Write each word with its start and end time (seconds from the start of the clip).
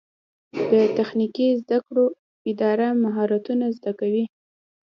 د 0.71 0.73
تخنیکي 0.97 1.47
زده 1.61 1.77
کړو 1.85 2.05
اداره 2.49 2.87
مهارتونه 3.03 3.65
زده 3.77 3.91
کوي 3.99 4.25